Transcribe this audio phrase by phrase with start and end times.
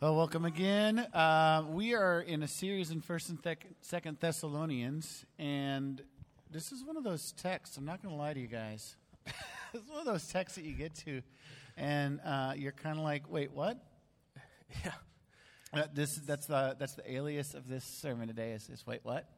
[0.00, 1.00] Well, welcome again.
[1.00, 6.00] Uh, we are in a series in First and Thec- Second Thessalonians, and
[6.48, 7.76] this is one of those texts.
[7.76, 8.94] I'm not going to lie to you guys.
[9.26, 11.20] it's one of those texts that you get to,
[11.76, 13.76] and uh, you're kind of like, "Wait, what?"
[14.84, 14.92] Yeah.
[15.72, 18.52] Uh, this that's the that's the alias of this sermon today.
[18.52, 19.28] Is, is wait, what?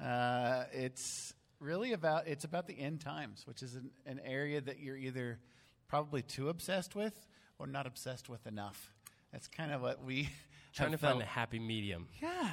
[0.00, 4.78] Uh, it's really about it's about the end times, which is an, an area that
[4.78, 5.40] you're either
[5.88, 7.26] probably too obsessed with
[7.58, 8.92] or not obsessed with enough.
[9.32, 10.28] That's kind of what we
[10.74, 11.22] Trying to have find felt.
[11.22, 12.06] a happy medium.
[12.22, 12.50] Yeah.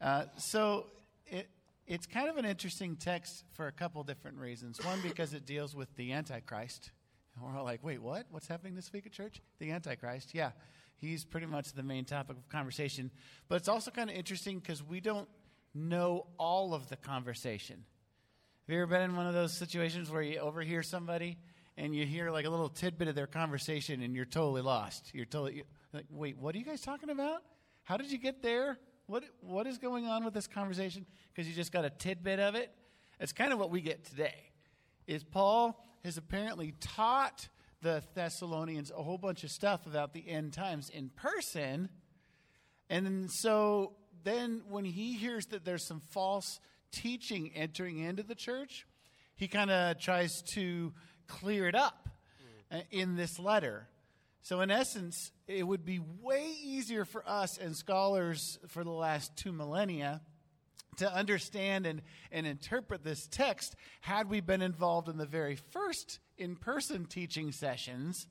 [0.00, 0.86] Uh, so
[1.26, 1.48] it,
[1.86, 4.84] it's kind of an interesting text for a couple different reasons.
[4.84, 6.90] One, because it deals with the Antichrist.
[7.34, 8.26] And we're all like, wait, what?
[8.30, 9.40] What's happening this week at church?
[9.58, 10.34] The Antichrist.
[10.34, 10.52] Yeah.
[10.98, 13.10] He's pretty much the main topic of conversation.
[13.48, 15.28] But it's also kind of interesting because we don't
[15.74, 17.84] know all of the conversation.
[18.66, 21.36] Have you ever been in one of those situations where you overhear somebody
[21.76, 25.10] and you hear like a little tidbit of their conversation and you're totally lost?
[25.12, 27.42] You're totally like, wait, what are you guys talking about?
[27.84, 28.78] How did you get there?
[29.06, 31.06] What what is going on with this conversation?
[31.32, 32.70] Because you just got a tidbit of it.
[33.20, 34.50] It's kind of what we get today.
[35.06, 37.48] Is Paul has apparently taught
[37.82, 41.88] the Thessalonians a whole bunch of stuff about the end times in person,
[42.90, 43.92] and so
[44.24, 46.58] then when he hears that there's some false
[46.90, 48.86] teaching entering into the church,
[49.36, 50.92] he kind of tries to
[51.28, 52.08] clear it up
[52.72, 53.86] uh, in this letter.
[54.46, 59.36] So, in essence, it would be way easier for us and scholars for the last
[59.36, 60.20] two millennia
[60.98, 66.20] to understand and, and interpret this text had we been involved in the very first
[66.38, 68.28] in person teaching sessions,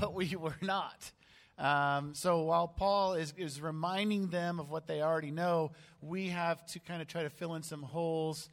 [0.00, 1.10] but we were not.
[1.56, 5.72] Um, so while Paul is, is reminding them of what they already know,
[6.02, 8.50] we have to kind of try to fill in some holes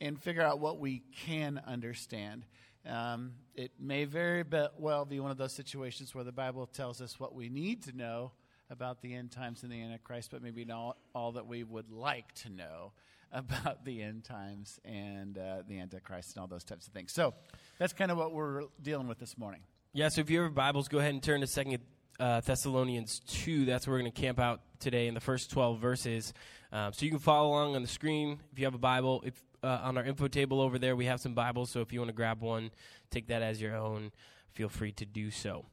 [0.00, 2.46] and figure out what we can understand.
[2.88, 4.44] Um, it may very
[4.78, 7.96] well be one of those situations where the Bible tells us what we need to
[7.96, 8.32] know
[8.70, 12.32] about the end times and the Antichrist, but maybe not all that we would like
[12.34, 12.92] to know
[13.32, 17.12] about the end times and uh, the Antichrist and all those types of things.
[17.12, 17.34] So
[17.78, 19.60] that's kind of what we're dealing with this morning.
[19.92, 21.78] Yeah, so if you have Bibles, go ahead and turn to Second
[22.20, 23.64] uh, Thessalonians 2.
[23.64, 26.32] That's where we're going to camp out today in the first 12 verses.
[26.72, 29.22] Um, so you can follow along on the screen if you have a Bible.
[29.26, 29.34] If
[29.66, 32.08] uh, On our info table over there, we have some Bibles, so if you want
[32.08, 32.70] to grab one,
[33.10, 34.12] take that as your own,
[34.52, 35.66] feel free to do so.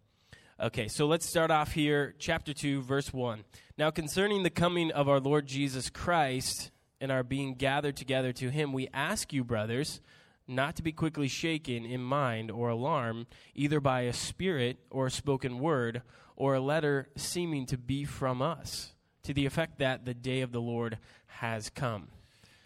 [0.59, 3.43] Okay, so let's start off here, chapter 2, verse 1.
[3.77, 8.49] Now, concerning the coming of our Lord Jesus Christ and our being gathered together to
[8.49, 10.01] him, we ask you, brothers,
[10.47, 15.11] not to be quickly shaken in mind or alarmed, either by a spirit or a
[15.11, 16.01] spoken word
[16.35, 18.93] or a letter seeming to be from us,
[19.23, 22.07] to the effect that the day of the Lord has come.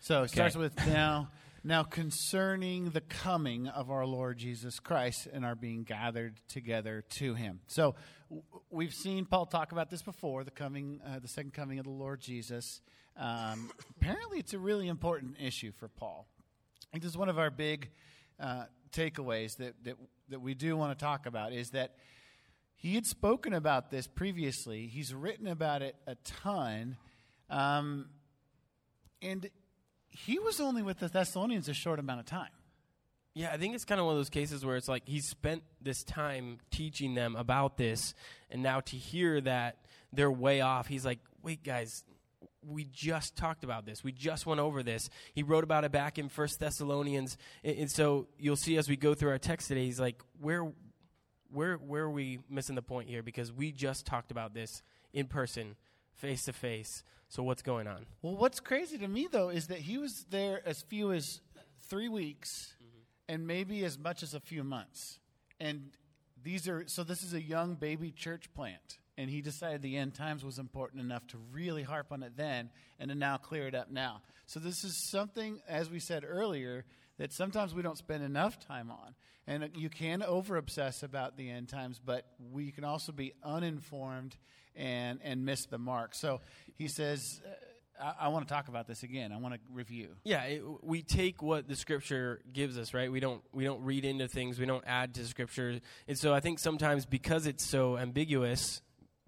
[0.07, 1.31] So it starts with now.
[1.65, 7.33] Now, concerning the coming of our Lord Jesus Christ and our being gathered together to
[7.33, 7.59] Him.
[7.67, 7.95] So,
[8.29, 11.83] w- we've seen Paul talk about this before the coming, uh, the second coming of
[11.83, 12.79] the Lord Jesus.
[13.17, 16.25] Um, apparently, it's a really important issue for Paul.
[16.83, 17.89] I think this is one of our big
[18.39, 18.63] uh,
[18.93, 19.97] takeaways that, that
[20.29, 21.95] that we do want to talk about is that
[22.77, 24.87] he had spoken about this previously.
[24.87, 26.95] He's written about it a ton,
[27.49, 28.07] um,
[29.21, 29.49] and
[30.25, 32.49] he was only with the Thessalonians a short amount of time.
[33.33, 35.61] Yeah, I think it's kind of one of those cases where it's like he spent
[35.79, 38.15] this time teaching them about this,
[38.49, 39.77] and now to hear that
[40.11, 42.03] they're way off, he's like, wait, guys,
[42.65, 44.03] we just talked about this.
[44.03, 45.09] We just went over this.
[45.33, 49.13] He wrote about it back in First Thessalonians, and, so you'll see as we go
[49.13, 50.71] through our text today, he's like, where,
[51.51, 53.21] where, where are we missing the point here?
[53.21, 54.81] Because we just talked about this
[55.13, 55.75] in person,
[56.17, 57.03] face to face.
[57.29, 58.05] So what's going on?
[58.21, 61.41] Well, what's crazy to me though is that he was there as few as
[61.83, 63.33] three weeks, mm-hmm.
[63.33, 65.19] and maybe as much as a few months.
[65.59, 65.91] And
[66.41, 67.03] these are so.
[67.03, 71.01] This is a young baby church plant, and he decided the end times was important
[71.01, 74.21] enough to really harp on it then, and to now clear it up now.
[74.45, 76.85] So this is something, as we said earlier,
[77.17, 79.15] that sometimes we don't spend enough time on.
[79.45, 84.35] And you can over obsess about the end times, but we can also be uninformed
[84.77, 86.15] and and miss the mark.
[86.15, 86.41] So
[86.75, 87.49] he says, uh,
[87.99, 89.31] I, I want to talk about this again.
[89.31, 90.09] I want to review.
[90.23, 93.11] Yeah, it, we take what the scripture gives us, right?
[93.11, 94.59] We don't we don't read into things.
[94.59, 98.81] We don't add to scripture, and so I think sometimes because it's so ambiguous,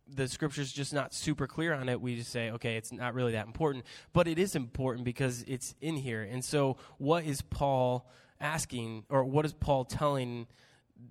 [0.07, 1.99] the scripture's just not super clear on it.
[2.01, 5.75] We just say, okay, it's not really that important, but it is important because it's
[5.81, 6.21] in here.
[6.21, 8.09] And so, what is Paul
[8.39, 10.47] asking, or what is Paul telling?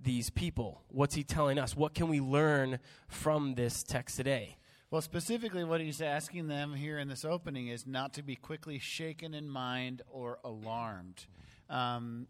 [0.02, 0.82] These people?
[0.88, 1.76] What's he telling us?
[1.76, 4.56] What can we learn from this text today?
[4.90, 8.78] Well, specifically, what he's asking them here in this opening is not to be quickly
[8.78, 11.26] shaken in mind or alarmed.
[11.68, 12.26] Um,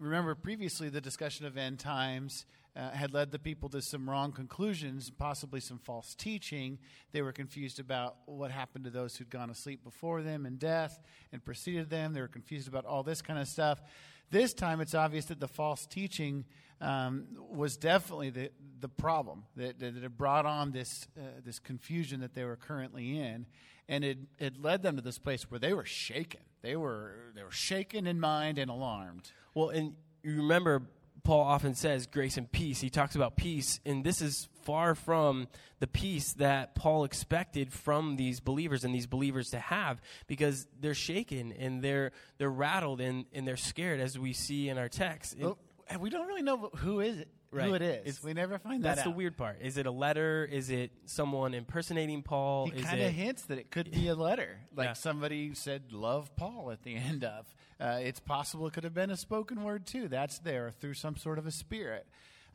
[0.00, 4.32] remember previously the discussion of end times uh, had led the people to some wrong
[4.32, 6.78] conclusions, possibly some false teaching.
[7.12, 10.98] They were confused about what happened to those who'd gone asleep before them in death
[11.32, 12.12] and preceded them.
[12.12, 13.82] They were confused about all this kind of stuff.
[14.30, 16.44] This time, it's obvious that the false teaching
[16.80, 22.20] um, was definitely the, the problem that, that it brought on this, uh, this confusion
[22.20, 23.46] that they were currently in.
[23.88, 26.40] And it, it led them to this place where they were shaken.
[26.62, 29.30] They were, they were shaken in mind and alarmed.
[29.54, 30.82] Well, and you remember
[31.24, 32.80] Paul often says grace and peace.
[32.80, 35.48] He talks about peace, and this is far from
[35.78, 40.94] the peace that Paul expected from these believers and these believers to have because they're
[40.94, 45.36] shaken and they're they're rattled and, and they're scared as we see in our text.
[45.38, 45.58] Well,
[45.98, 47.28] we don't really know who is it.
[47.54, 47.66] Right.
[47.68, 48.00] Who it is?
[48.00, 48.88] It's- we never find that.
[48.96, 49.60] That's that the weird part.
[49.60, 50.48] Is it a letter?
[50.50, 52.64] Is it someone impersonating Paul?
[52.70, 54.92] He kind it of hints that it could be a letter, like Yeah.
[54.94, 57.54] somebody said "love Paul" at the end of.
[57.78, 60.08] Uh, it's possible it could have been a spoken word too.
[60.08, 62.06] That's there through some sort of a spirit.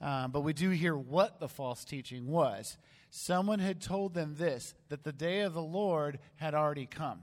[0.02, 2.78] Um, but we do hear what the false teaching was.
[3.12, 7.22] Someone had told them this: that the day of the Lord had already come.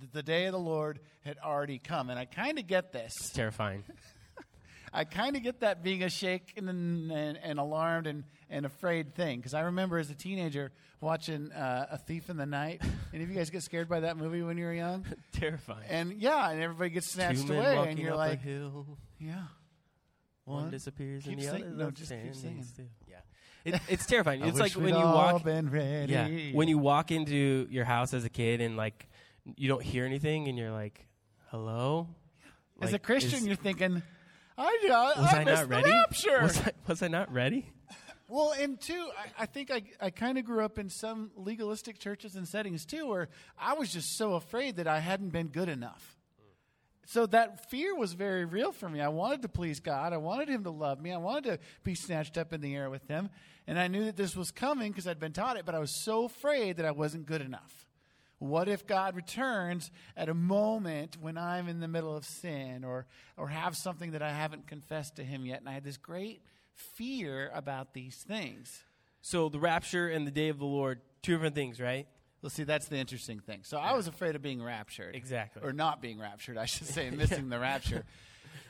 [0.00, 3.12] That the day of the Lord had already come, and I kind of get this.
[3.18, 3.82] It's terrifying.
[4.92, 9.14] I kind of get that being a shaken and, and, and alarmed and, and afraid
[9.14, 9.38] thing.
[9.38, 12.82] Because I remember as a teenager watching uh, A Thief in the Night.
[13.14, 15.04] Any of you guys get scared by that movie when you were young?
[15.32, 15.86] terrifying.
[15.88, 17.76] And yeah, and everybody gets snatched away.
[17.88, 18.86] And you're up like, hill.
[19.18, 19.42] yeah.
[20.44, 20.70] One What?
[20.70, 22.62] disappears Keep and the sing- other no, just keep singing.
[22.62, 22.86] still.
[23.08, 23.16] Yeah,
[23.64, 24.42] it, it's terrifying.
[24.44, 25.42] It's like when you walk.
[25.44, 29.08] Yeah, when you walk into your house as a kid and like
[29.56, 31.04] you don't hear anything and you're like,
[31.50, 32.06] "Hello."
[32.80, 34.02] as a Christian, is- you're thinking,
[34.58, 35.90] I, I, was I, I, missed not the ready?
[35.90, 36.42] rapture.
[36.42, 37.70] Was I, was I not ready?
[38.28, 41.98] Well, and two, I, I think I, I kind of grew up in some legalistic
[41.98, 45.68] churches and settings too, where I was just so afraid that I hadn't been good
[45.68, 46.16] enough.
[47.08, 49.00] So that fear was very real for me.
[49.00, 50.12] I wanted to please God.
[50.12, 51.12] I wanted Him to love me.
[51.12, 53.30] I wanted to be snatched up in the air with Him.
[53.68, 56.02] And I knew that this was coming because I'd been taught it, but I was
[56.04, 57.85] so afraid that I wasn't good enough.
[58.38, 63.06] What if God returns at a moment when I'm in the middle of sin or,
[63.36, 65.60] or have something that I haven't confessed to Him yet?
[65.60, 66.42] And I had this great
[66.74, 68.84] fear about these things.
[69.22, 72.06] So the rapture and the day of the Lord, two different things, right?
[72.42, 73.60] Well, see, that's the interesting thing.
[73.64, 75.16] So I was afraid of being raptured.
[75.16, 75.62] Exactly.
[75.62, 78.04] Or not being raptured, I should say, missing the rapture.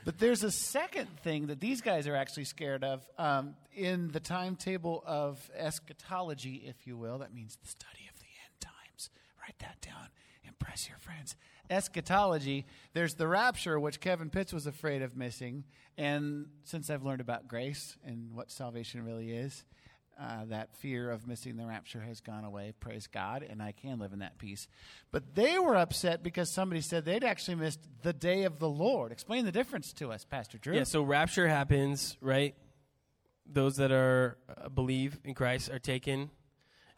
[0.05, 4.21] But there's a second thing that these guys are actually scared of um, in the
[4.21, 7.17] timetable of eschatology, if you will.
[7.17, 9.09] That means the study of the end times.
[9.47, 10.09] Write that down.
[10.43, 11.35] Impress your friends.
[11.69, 15.63] Eschatology, there's the rapture, which Kevin Pitts was afraid of missing.
[15.97, 19.65] And since I've learned about grace and what salvation really is,
[20.19, 22.73] uh, that fear of missing the rapture has gone away.
[22.79, 24.67] Praise God, and I can live in that peace.
[25.11, 29.11] But they were upset because somebody said they'd actually missed the day of the Lord.
[29.11, 30.75] Explain the difference to us, Pastor Drew.
[30.75, 32.55] Yeah, so rapture happens, right?
[33.45, 36.31] Those that are uh, believe in Christ are taken,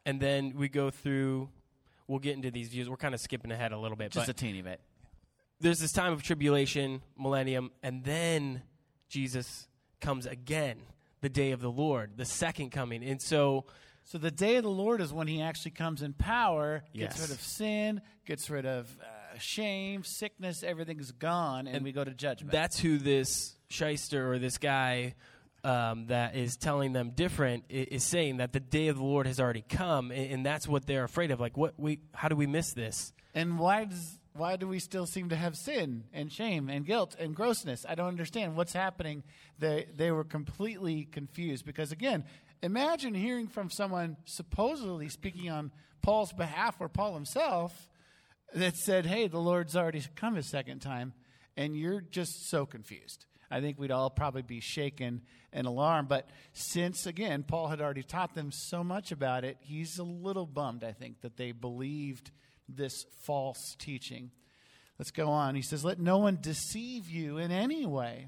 [0.06, 1.50] and then we go through.
[2.10, 2.90] We'll get into these views.
[2.90, 4.82] We're kind of skipping ahead a little bit, just but a teeny bit.
[5.62, 8.64] there's this time of tribulation, millennium, and then
[9.10, 9.68] Jesus
[10.02, 10.80] comes again,
[11.22, 13.04] the day of the Lord, the second coming.
[13.04, 13.66] And so,
[14.06, 17.22] So the day of the Lord is when He actually comes in power, gets Yes.
[17.30, 20.64] rid of sin, gets rid of uh, shame, sickness.
[20.64, 22.52] Everything's gone, and, And we go to judgment.
[22.52, 25.14] that's who this shyster or this guy
[25.64, 29.40] um, that is telling them different is saying that the day of the Lord has
[29.40, 31.40] already come, and, and that's what they're afraid of.
[31.40, 32.00] Like, what we?
[32.14, 33.14] How do we miss this?
[33.33, 37.16] And why does why do we still seem to have sin and shame and guilt
[37.19, 37.86] and grossness?
[37.88, 39.24] I don't understand what's happening.
[39.60, 42.24] They they were completely confused because again,
[42.62, 47.90] imagine hearing from someone supposedly speaking on Paul's behalf or Paul himself
[48.54, 51.14] that said, "Hey, the Lord's already come a second time,"
[51.57, 53.26] and you're just so confused.
[53.52, 56.08] I think we'd all probably be shaken and alarmed.
[56.08, 60.46] But since, again, Paul had already taught them so much about it, he's a little
[60.46, 62.32] bummed, I think, that they believed
[62.68, 64.32] this false teaching.
[64.98, 65.56] Let's go on.
[65.56, 68.28] He says, Let no one deceive you in any way.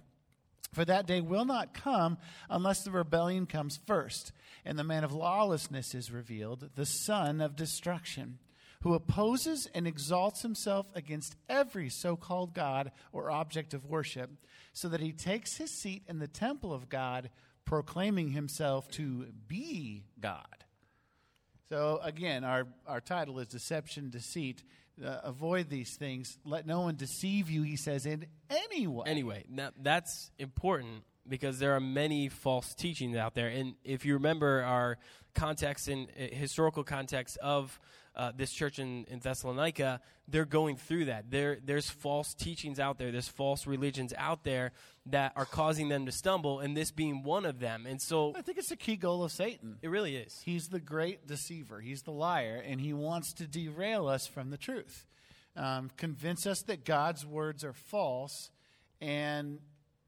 [0.73, 2.17] For that day will not come
[2.49, 4.31] unless the rebellion comes first,
[4.63, 8.39] and the man of lawlessness is revealed, the son of destruction,
[8.81, 14.31] who opposes and exalts himself against every so called God or object of worship,
[14.73, 17.29] so that he takes his seat in the temple of God,
[17.65, 20.65] proclaiming himself to be God.
[21.69, 24.63] So again, our, our title is Deception, Deceit.
[25.03, 26.37] Uh, avoid these things.
[26.43, 29.05] Let no one deceive you, he says, in any way.
[29.07, 33.47] Anyway, now that's important because there are many false teachings out there.
[33.47, 34.97] And if you remember our
[35.33, 37.79] context and uh, historical context of
[38.15, 41.31] uh, this church in, in Thessalonica, they're going through that.
[41.31, 44.73] There, there's false teachings out there, there's false religions out there
[45.07, 47.85] that are causing them to stumble, and this being one of them.
[47.87, 49.77] And so I think it's the key goal of Satan.
[49.81, 50.41] it really is.
[50.43, 51.79] He's the great deceiver.
[51.79, 55.05] He's the liar, and he wants to derail us from the truth,
[55.55, 58.51] um, convince us that God's words are false.
[58.99, 59.59] And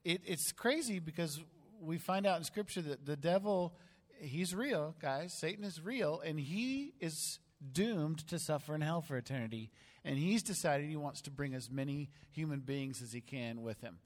[0.04, 1.40] it, it's crazy because
[1.82, 3.74] we find out in Scripture that the devil,
[4.20, 5.34] he's real, guys.
[5.40, 7.40] Satan is real, and he is
[7.72, 9.72] doomed to suffer in hell for eternity.
[10.06, 13.82] And he's decided he wants to bring as many human beings as he can with
[13.82, 14.00] him.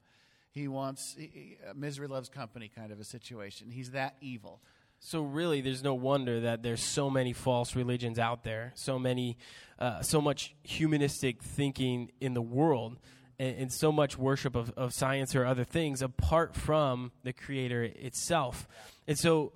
[0.52, 3.70] He wants he, uh, misery loves company kind of a situation.
[3.70, 4.60] He's that evil.
[5.00, 9.38] So really, there's no wonder that there's so many false religions out there, so many,
[9.78, 12.98] uh, so much humanistic thinking in the world,
[13.38, 17.84] and, and so much worship of, of science or other things apart from the Creator
[17.84, 18.68] itself.
[19.06, 19.52] And so,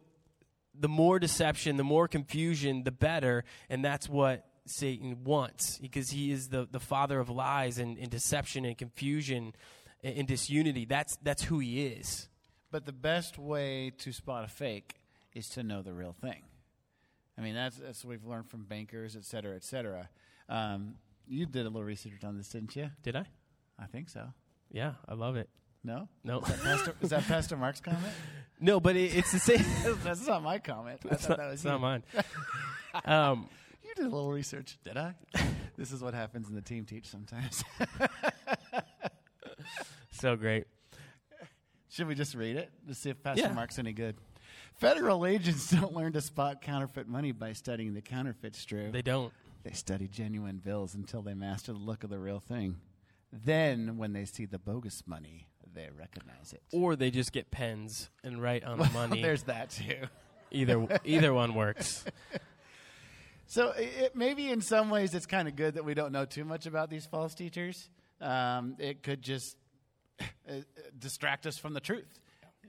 [0.74, 6.32] the more deception, the more confusion, the better, and that's what Satan wants because he
[6.32, 9.54] is the, the father of lies and, and deception and confusion
[10.02, 10.86] and, and disunity.
[10.86, 12.28] That's that's who he is.
[12.70, 14.96] But the best way to spot a fake
[15.34, 16.42] is to know the real thing.
[17.36, 20.08] I mean, that's, that's what we've learned from bankers, et cetera, et cetera.
[20.48, 20.94] Um,
[21.26, 22.90] you did a little research on this, didn't you?
[23.02, 23.26] Did I?
[23.82, 24.28] I think so.
[24.70, 25.48] Yeah, I love it.
[25.84, 26.08] No?
[26.24, 26.40] No.
[26.40, 28.02] Is that Pastor, is that Pastor Mark's comment?
[28.64, 29.64] No, but it, it's the same.
[30.04, 31.00] That's not my comment.
[31.04, 32.04] I That's thought not, that was not mine.
[33.04, 33.48] um,
[33.82, 35.16] You did a little research, did I?
[35.76, 37.64] this is what happens in the team teach sometimes.
[40.12, 40.66] so great.
[41.88, 43.52] Should we just read it to see if Pastor Yeah.
[43.52, 44.14] Mark's any good?
[44.78, 48.92] Federal agents don't learn to spot counterfeit money by studying the counterfeit strew.
[48.92, 49.32] They don't.
[49.64, 52.76] They study genuine bills until they master the look of the real thing.
[53.32, 56.62] Then, when they see the bogus money, they recognize it.
[56.72, 59.22] Or they just get pens and write on the money.
[59.22, 60.06] There's that too.
[60.50, 62.04] either either one works.
[63.52, 66.42] So, it, maybe in some ways it's kind of good that we don't know too
[66.42, 67.90] much about these false teachers.
[68.18, 69.58] Um, it could just
[70.20, 70.54] uh,
[70.98, 72.18] distract us from the truth.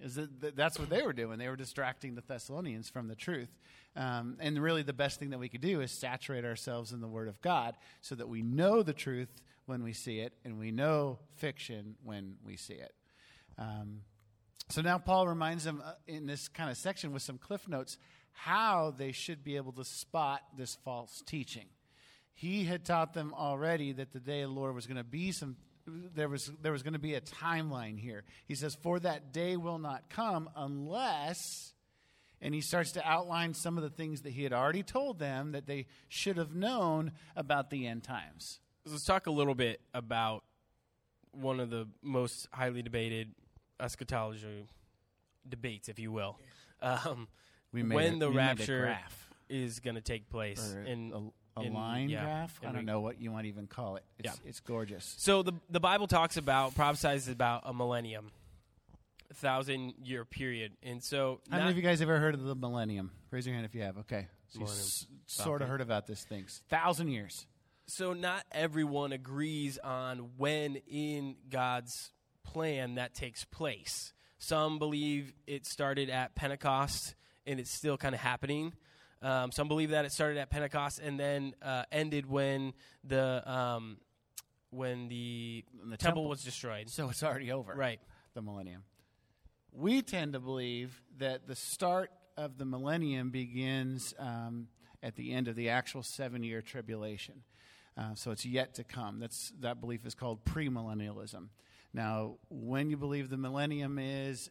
[0.03, 1.39] Is that that- that's what they were doing?
[1.39, 3.49] They were distracting the Thessalonians from the truth.
[3.95, 7.07] Um, and really, the best thing that we could do is saturate ourselves in the
[7.07, 10.71] Word of God so that we know the truth when we see it and we
[10.71, 12.93] know fiction when we see it.
[13.57, 14.01] Um,
[14.69, 17.97] so now Paul reminds them uh, in this kind of section with some cliff notes
[18.31, 21.67] how they should be able to spot this false teaching.
[22.33, 25.31] He had taught them already that the day of the Lord was going to be
[25.31, 25.55] some
[25.85, 28.23] there was there was going to be a timeline here.
[28.45, 31.73] He says for that day will not come unless
[32.41, 35.53] and he starts to outline some of the things that he had already told them
[35.53, 38.59] that they should have known about the end times.
[38.85, 40.43] Let's talk a little bit about
[41.31, 43.33] one of the most highly debated
[43.79, 44.67] eschatology
[45.47, 46.37] debates, if you will.
[46.81, 47.29] Um,
[47.71, 49.33] We when the we rapture graph.
[49.49, 50.73] is going to take place.
[50.75, 52.59] or in, a, in- line yeah, graph.
[52.65, 54.03] I don't know what you want to even call it.
[54.19, 54.49] It's, Yeah.
[54.49, 55.15] it's gorgeous.
[55.19, 58.31] So the the Bible talks about prophesies about a millennium,
[59.29, 62.33] a thousand year period, and so How many not- of you guys have ever heard
[62.35, 63.11] of the millennium?
[63.31, 63.97] Raise your hand if you have.
[63.99, 66.45] Okay, so you s- sort of heard about this thing.
[66.69, 67.45] Thousand years.
[67.87, 72.11] so not everyone agrees on when in God's
[72.43, 74.13] plan that takes place.
[74.39, 78.73] Some believe it started at Pentecost and it's still kind of happening.
[79.23, 82.73] Um, some believe that it started at Pentecost and then uh, ended when
[83.05, 83.97] the um,
[84.69, 86.89] when the, the temple, temple- was destroyed.
[86.89, 87.73] So it's already over.
[87.73, 87.99] Right.
[88.33, 88.83] The millennium.
[89.71, 94.67] We tend to believe that the start of the millennium begins um,
[95.01, 97.43] at the end of the actual seven-year tribulation.
[97.95, 99.19] Uh, so it's yet to come.
[99.19, 101.49] That's that belief is called premillennialism.
[101.93, 104.49] Now, when you believe the millennium is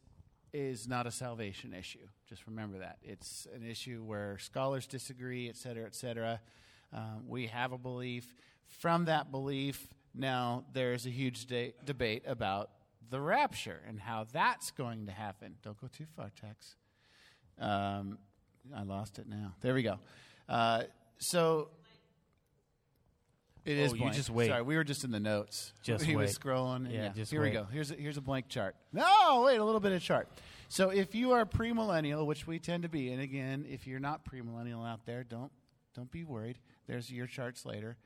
[0.53, 2.07] is not a salvation issue.
[2.29, 6.41] Just remember that it's an issue where scholars disagree, et cetera, et cetera.
[6.93, 8.35] Um, we have a belief.
[8.67, 12.71] From that belief, now there's a huge de- debate about
[13.11, 15.57] the rapture and how that's going to happen.
[15.63, 16.77] Don't go too far, Tex.
[17.59, 18.19] Um,
[18.75, 19.55] I lost it now.
[19.61, 19.99] There we go.
[20.49, 20.85] Uh,
[21.19, 21.69] so
[23.65, 23.93] it is.
[23.93, 24.15] Oh, you blank.
[24.17, 24.49] just wait.
[24.49, 25.73] Sorry, we were just in the notes.
[25.83, 26.91] Just he was scrolling.
[26.93, 27.51] Yeah, Yeah, just here wait.
[27.51, 27.65] we go.
[27.65, 28.75] Here's a, here's a blank chart.
[28.93, 30.29] No, wait, a little bit of chart.
[30.69, 34.25] So if you are premillennial, which we tend to be, and again, if you're not
[34.25, 35.53] premillennial out there, don't
[35.95, 36.59] don't be worried.
[36.87, 37.97] There's your charts later,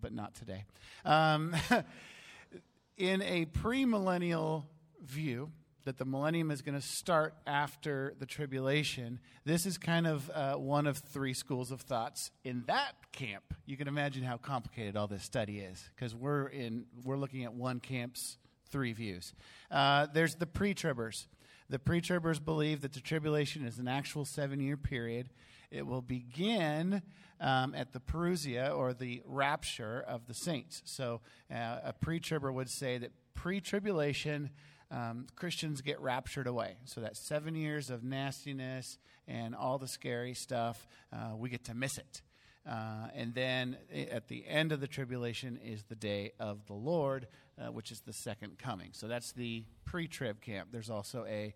[0.00, 0.64] but not today.
[1.04, 1.54] Um,
[2.96, 4.64] in a premillennial
[5.02, 5.50] view,
[5.84, 9.20] that the millennium is going to start after the tribulation.
[9.44, 12.30] This is kind of uh, one of three schools of thoughts.
[12.42, 16.86] In that camp, you can imagine how complicated all this study is because we're in
[17.04, 18.38] we're looking at one camp's
[18.70, 19.34] three views.
[19.70, 21.26] Uh, there's the pre-tribbers.
[21.70, 25.30] The pre tribbers believe that the tribulation is an actual seven year period.
[25.70, 27.02] It will begin
[27.40, 30.82] um, at the Parousia or the rapture of the saints.
[30.84, 31.20] So
[31.52, 34.50] uh, a pre tribber would say that pre tribulation,
[34.94, 36.76] um, Christians get raptured away.
[36.84, 41.74] So that seven years of nastiness and all the scary stuff, uh, we get to
[41.74, 42.22] miss it.
[42.68, 43.76] Uh, and then
[44.10, 47.26] at the end of the tribulation is the day of the Lord,
[47.58, 48.90] uh, which is the second coming.
[48.92, 50.68] So that's the pre trib camp.
[50.70, 51.54] There's also a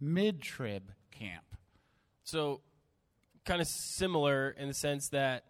[0.00, 1.44] mid trib camp.
[2.22, 2.60] So,
[3.44, 5.44] kind of similar in the sense that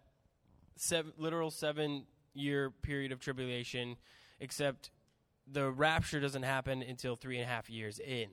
[0.75, 3.95] seven, literal seven year period of tribulation,
[4.39, 4.91] except
[5.51, 8.27] the rapture doesn't happen until three and a half years in.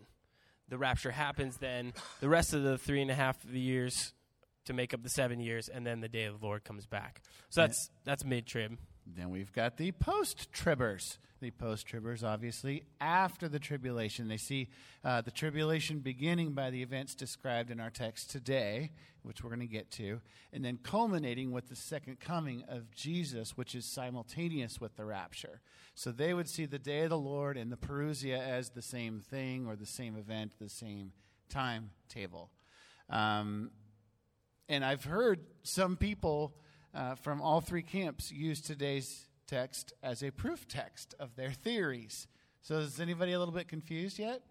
[0.68, 1.92] The rapture happens then.
[2.20, 4.14] The rest of the three and a half years
[4.64, 7.20] to make up the seven years, and then the day of the Lord comes back.
[7.50, 8.78] So that's that's mid trib.
[9.06, 11.18] Then we've got the post tribbers.
[11.40, 14.28] The post tribbers, obviously, after the tribulation.
[14.28, 14.70] They see
[15.04, 18.92] uh, the tribulation beginning by the events described in our text today,
[19.22, 20.20] which we're going to get to,
[20.52, 25.60] and then culminating with the second coming of Jesus, which is simultaneous with the rapture.
[25.94, 29.20] So they would see the day of the Lord and the Parousia as the same
[29.20, 31.12] thing or the same event, the same
[31.50, 32.50] timetable.
[33.10, 33.70] Um,
[34.68, 36.54] and I've heard some people
[36.94, 42.26] uh, from all three camps use today's text as a proof text of their theories.
[42.62, 44.42] So is anybody a little bit confused yet?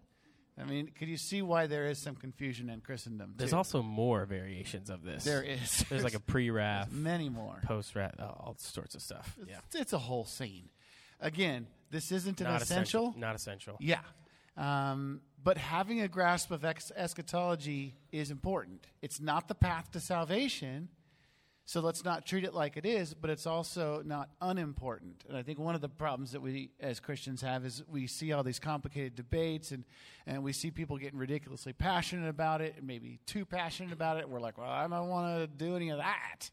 [0.56, 3.34] I mean, could you see why there is some confusion in Christendom?
[3.36, 5.24] There's also more variations of this.
[5.24, 5.84] there is.
[5.88, 7.60] There's like a pre-wrath, many more.
[7.64, 9.36] post-wrath, uh, all sorts of stuff.
[9.48, 10.68] Yeah, It's, it's a whole scene.
[11.20, 13.14] Again, this isn't an not essential.
[13.16, 13.76] Not essential.
[13.80, 14.00] Yeah.
[14.56, 18.86] Um, but having a grasp of ex- eschatology is important.
[19.02, 20.88] It's not the path to salvation,
[21.66, 25.24] so let's not treat it like it is, but it's also not unimportant.
[25.28, 28.32] And I think one of the problems that we as Christians have is we see
[28.32, 29.84] all these complicated debates and,
[30.26, 34.28] and we see people getting ridiculously passionate about it and maybe too passionate about it.
[34.28, 36.50] We're like, well, I don't want to do any of that.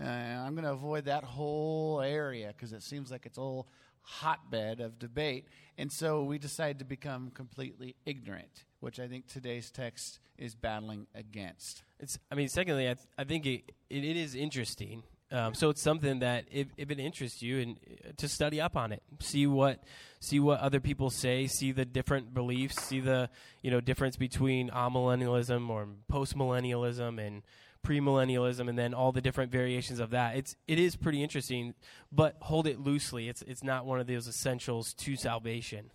[0.00, 3.68] Uh, I'm going to avoid that whole area because it seems like it's a whole
[4.00, 5.48] hotbed of debate.
[5.76, 11.06] And so we decide to become completely ignorant, which I think today's text is battling
[11.14, 11.82] against.
[11.98, 12.18] It's.
[12.30, 15.02] I mean, secondly, I, th- I think it, it, it is interesting.
[15.32, 18.76] Um, so it's something that if, if it interests you and uh, to study up
[18.76, 19.82] on it, see what
[20.20, 23.28] see what other people say, see the different beliefs, see the
[23.62, 27.42] you know difference between amillennialism or postmillennialism and
[27.84, 30.36] premillennialism, and then all the different variations of that.
[30.36, 31.74] It's it is pretty interesting,
[32.12, 33.28] but hold it loosely.
[33.28, 35.90] It's it's not one of those essentials to salvation.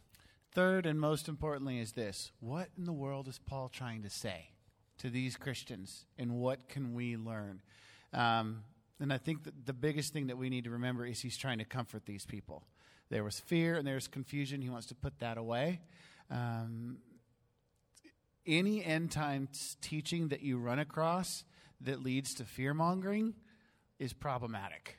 [0.54, 4.50] Third, and most importantly, is this what in the world is Paul trying to say
[4.98, 7.62] to these Christians, and what can we learn?
[8.14, 8.64] Um,
[9.00, 11.58] and I think that the biggest thing that we need to remember is he's trying
[11.58, 12.64] to comfort these people.
[13.10, 14.62] There was fear and there's confusion.
[14.62, 15.82] He wants to put that away.
[16.30, 17.00] Um,
[18.46, 21.44] any end times teaching that you run across
[21.82, 23.34] that leads to fear mongering
[24.00, 24.98] is problematic.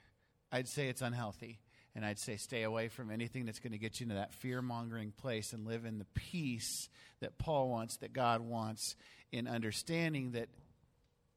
[0.50, 1.61] I'd say it's unhealthy.
[1.94, 4.62] And I'd say stay away from anything that's going to get you into that fear
[4.62, 6.88] mongering place and live in the peace
[7.20, 8.96] that Paul wants, that God wants,
[9.30, 10.48] in understanding that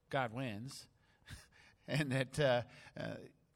[0.10, 0.88] God wins
[1.88, 2.62] and that uh,
[3.00, 3.16] uh,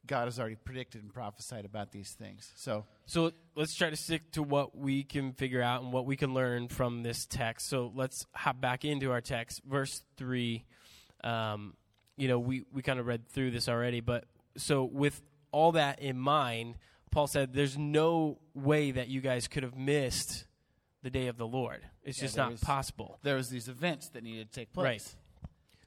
[0.10, 2.52] God has already predicted and prophesied about these things.
[2.56, 6.18] So, So let's try to stick to what we can figure out and what we
[6.18, 7.70] can learn from this text.
[7.70, 10.66] So let's hop back into our text, verse three.
[11.24, 11.76] Um,
[12.18, 14.26] you know, we we kind of read through this already, but
[14.58, 16.76] so with all that in mind,
[17.12, 20.46] Paul said, "There's no way that you guys could have missed
[21.02, 21.82] the day of the Lord.
[22.04, 25.16] It's Yeah, just not was- possible." there was these events that needed to take place.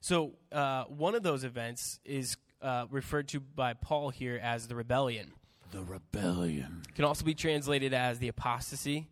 [0.01, 4.75] So uh, one of those events is uh, referred to by Paul here as the
[4.75, 5.33] rebellion.
[5.71, 6.83] The rebellion.
[6.95, 9.09] can also be translated as the apostasy.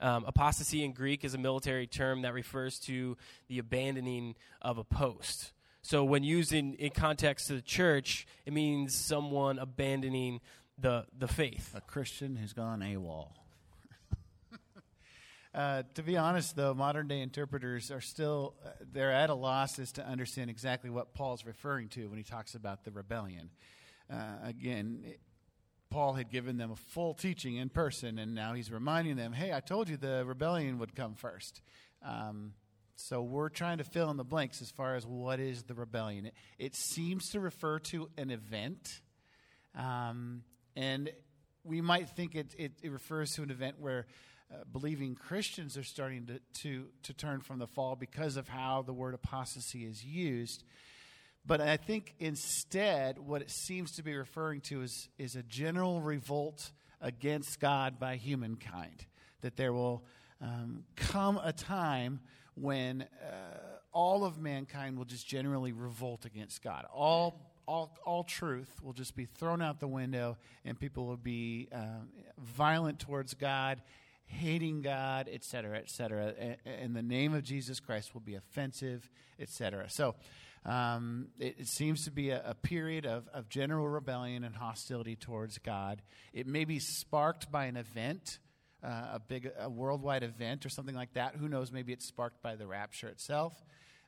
[0.00, 3.16] Um, apostasy in Greek is a military term that refers to
[3.48, 5.52] the abandoning of a post.
[5.88, 10.42] So, when used in, in context to the church, it means someone abandoning
[10.76, 11.74] the, the faith.
[11.74, 13.30] A Christian who's gone AWOL.
[15.54, 19.78] Uh, to be honest, though, modern day interpreters are still uh, they're at a loss
[19.78, 23.48] as to understand exactly what Paul's referring to when he talks about the rebellion.
[24.12, 25.20] Uh, again, it-
[25.88, 29.54] Paul had given them a full teaching in person, and now he's reminding them, "Hey,
[29.54, 31.62] I told you the rebellion would come first.
[32.02, 32.52] Um,
[33.00, 36.26] so we're trying to fill in the blanks as far as what is the rebellion.
[36.26, 39.00] It, it seems to refer to an event,
[39.76, 40.42] um,
[40.74, 41.08] and
[41.62, 44.06] we might think it, it, it refers to an event where
[44.52, 48.82] uh, believing Christians are starting to, to, to turn from the fall because of how
[48.82, 50.64] the word apostasy is used.
[51.46, 56.00] But I think instead, what it seems to be referring to is, is a general
[56.00, 59.06] revolt against God by humankind.
[59.42, 60.02] That there will
[60.40, 62.20] um, come a time
[62.60, 66.84] when uh, all of mankind will just generally revolt against God.
[66.92, 71.68] All, all, all truth will just be thrown out the window, and people will be
[71.72, 73.82] um, violent towards God,
[74.26, 76.34] hating God, etc., etc.
[76.64, 79.88] And the name of Jesus Christ will be offensive, etc.
[79.88, 80.14] So
[80.64, 85.16] um, it, it, seems to be a, a period of, of general rebellion and hostility
[85.16, 86.02] towards God.
[86.32, 88.38] It may be sparked by an event.
[88.80, 91.34] Uh, a big a worldwide event or something like that.
[91.34, 91.72] Who knows?
[91.72, 93.52] Maybe it's sparked by the rapture itself.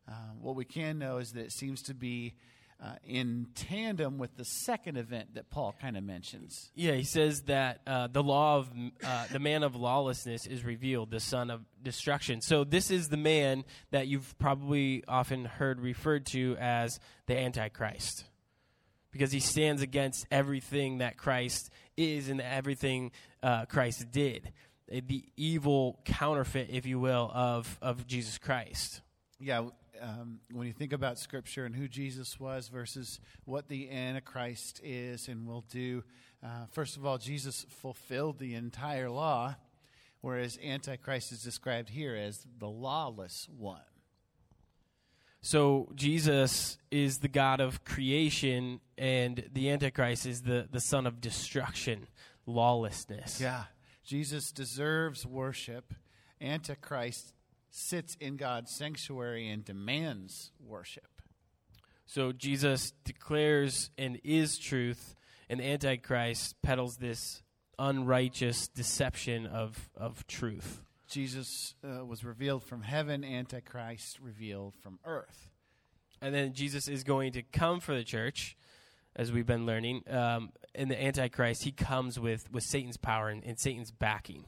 [0.08, 2.34] Uh, what we can know is that it seems to be
[2.80, 6.70] uh, in tandem with the second event that Paul kind of mentions.
[6.76, 8.70] Yeah, he says that uh, the law of
[9.04, 12.40] uh, the man of lawlessness is revealed, the son of destruction.
[12.40, 18.24] So this is the man that you've probably often heard referred to as the Antichrist,
[19.10, 24.52] because he stands against everything that Christ is and everything uh, Christ did,
[24.88, 29.02] the evil counterfeit, if you will, of of Jesus Christ.
[29.38, 29.68] Yeah,
[30.00, 35.28] um, when you think about Scripture and who Jesus was versus what the Antichrist is
[35.28, 36.02] and will do,
[36.42, 39.56] uh, first of all, Jesus fulfilled the entire law,
[40.20, 43.80] whereas Antichrist is described here as the lawless one.
[45.42, 51.20] So Jesus is the God of creation, and the Antichrist is the, the son of
[51.20, 52.08] destruction,
[52.46, 53.40] lawlessness.
[53.40, 53.64] Yeah.
[54.04, 55.94] Jesus deserves worship.
[56.40, 57.32] Antichrist
[57.70, 61.22] sits in God's sanctuary and demands worship.
[62.06, 65.14] So Jesus declares and is truth,
[65.48, 67.42] and Antichrist peddles this
[67.78, 70.82] unrighteous deception of, of truth.
[71.10, 75.50] Jesus uh, was revealed from heaven, Antichrist revealed from earth.
[76.22, 78.56] And then Jesus is going to come for the church,
[79.16, 80.04] as we've been learning.
[80.08, 84.44] Um, and the Antichrist, he comes with, with Satan's power and, and Satan's backing.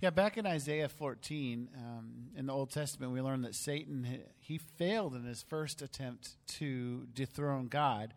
[0.00, 4.56] Yeah, back in Isaiah 14, um, in the Old Testament, we learn that Satan he
[4.56, 8.14] failed in his first attempt to dethrone God,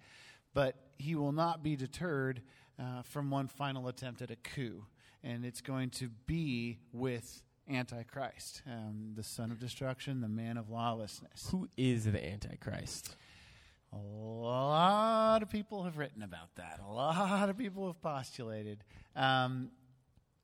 [0.53, 2.43] but he will not be deterred
[2.79, 4.85] uh, from one final attempt at a coup,
[5.23, 10.69] and it's going to be with Antichrist, um, the son of destruction, the man of
[10.69, 11.49] lawlessness.
[11.51, 13.15] Who is the Antichrist?
[13.93, 16.79] A lot of people have written about that.
[16.85, 18.83] A lot of people have postulated.
[19.15, 19.71] Um,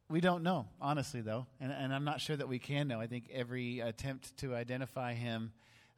[0.10, 3.02] we don't know, honestly, though, and, and, I'm not sure that we can know.
[3.02, 5.52] I think every attempt to identify him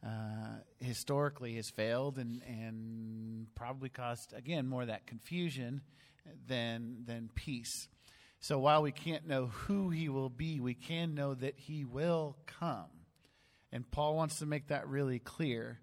[0.03, 5.81] uh, historically has failed and, and probably caused, again, more of that confusion
[6.47, 7.87] than, than peace.
[8.39, 12.37] So while we can't know who he will be, we can know that he will
[12.45, 12.87] come.
[13.71, 15.79] And Paul wants to make that really clear.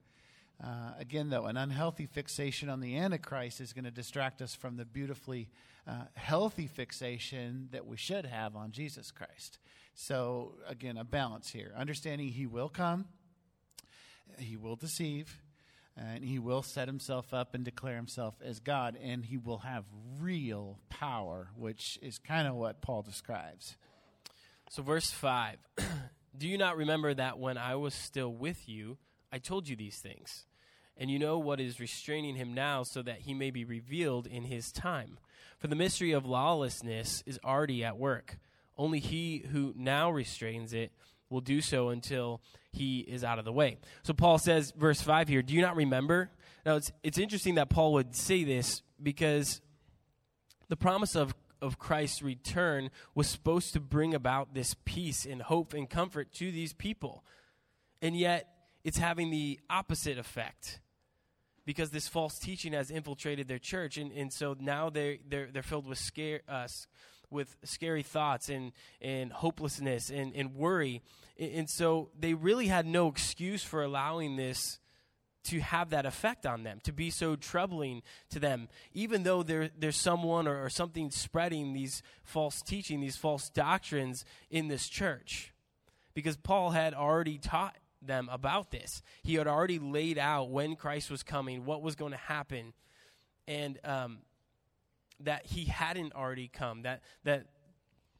[0.62, 4.76] Uh, again, though, an unhealthy fixation on the Antichrist is going to distract us from
[4.76, 5.50] the beautifully
[5.86, 9.58] uh, healthy fixation that we should have on Jesus Christ.
[9.94, 11.72] So, again, a balance here.
[11.76, 13.06] Understanding he will come,
[14.38, 15.38] he will deceive,
[15.96, 19.84] and he will set himself up and declare himself as God, and he will have
[20.20, 23.76] real power, which is kind of what Paul describes.
[24.70, 25.56] So, verse 5
[26.38, 28.98] Do you not remember that when I was still with you,
[29.32, 30.44] I told you these things?
[30.98, 34.44] And you know what is restraining him now, so that he may be revealed in
[34.44, 35.18] his time.
[35.58, 38.38] For the mystery of lawlessness is already at work.
[38.76, 40.92] Only he who now restrains it
[41.30, 42.40] will do so until
[42.72, 43.78] he is out of the way.
[44.02, 46.30] So Paul says, verse 5 here, do you not remember?
[46.64, 49.60] Now it's, it's interesting that Paul would say this because
[50.68, 55.74] the promise of, of Christ's return was supposed to bring about this peace and hope
[55.74, 57.24] and comfort to these people.
[58.02, 58.48] And yet
[58.84, 60.80] it's having the opposite effect
[61.64, 65.64] because this false teaching has infiltrated their church, and, and so now they're, they're, they're
[65.64, 66.68] filled with scare, uh,
[67.30, 71.02] with scary thoughts and, and hopelessness and, and worry.
[71.38, 74.78] And, so they really had no excuse for allowing this
[75.44, 79.70] to have that effect on them, to be so troubling to them, even though there,
[79.78, 85.52] there's someone or, or something spreading these false teaching, these false doctrines in this church.
[86.14, 89.02] Because Paul had already taught them about this.
[89.22, 92.72] He had already laid out when Christ was coming, what was going to happen,
[93.46, 94.18] and um,
[95.20, 97.46] that he hadn't already come, that, that,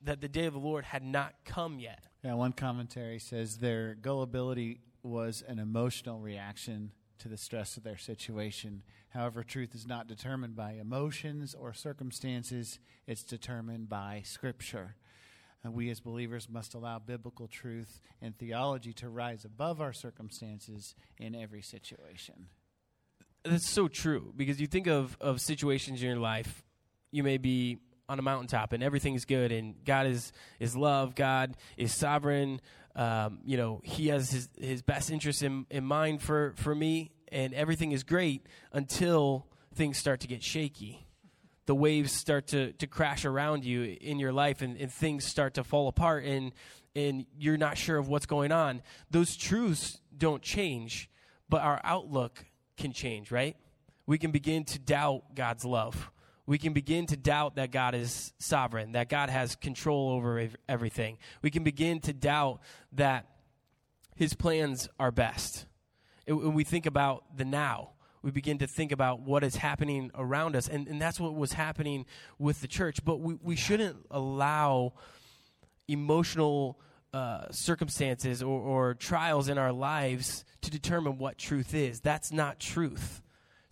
[0.02, 2.04] that the day of the Lord had not come yet.
[2.24, 7.96] Yeah, one commentary says their gullibility was an emotional reaction to the stress of their
[7.96, 8.82] situation.
[9.10, 14.96] However, truth is not determined by emotions or circumstances, it's determined by Scripture.
[15.64, 20.94] And we as believers must allow biblical truth and theology to rise above our circumstances
[21.18, 22.46] in every situation.
[23.44, 26.62] That's so true because you think of, of situations in your life.
[27.10, 31.56] You may be on a mountaintop and everything's good and God is is love, God
[31.76, 32.60] is sovereign.
[32.94, 37.12] Um, you know, He has His His best interest in in mind for for me,
[37.30, 41.06] and everything is great until things start to get shaky.
[41.66, 45.54] The waves start to, to crash around you in your life, and, and things start
[45.54, 46.52] to fall apart, and
[46.94, 48.82] and you're not sure of what's going on.
[49.10, 51.10] Those truths don't change,
[51.48, 52.44] but our outlook
[52.78, 53.56] can change, right?
[54.06, 56.10] We can begin to doubt God's love
[56.46, 61.18] we can begin to doubt that God is sovereign, that God has control over everything.
[61.42, 62.60] We can begin to doubt
[62.92, 63.26] that
[64.14, 65.66] his plans are best.
[66.26, 67.90] When we think about the now,
[68.22, 70.68] we begin to think about what is happening around us.
[70.68, 72.06] And, and that's what was happening
[72.38, 73.04] with the church.
[73.04, 74.94] But we, we shouldn't allow
[75.86, 76.80] emotional
[77.12, 82.00] uh, circumstances or, or trials in our lives to determine what truth is.
[82.00, 83.22] That's not truth.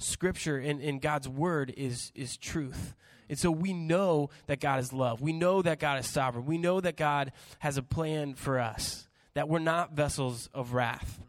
[0.05, 2.95] Scripture and, and God's word is, is truth.
[3.29, 5.21] And so we know that God is love.
[5.21, 6.45] We know that God is sovereign.
[6.45, 11.21] We know that God has a plan for us, that we're not vessels of wrath.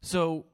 [0.00, 0.46] So,